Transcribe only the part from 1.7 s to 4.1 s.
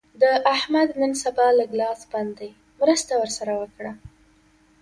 لاس بند دی؛ مرسته ور سره وکړه.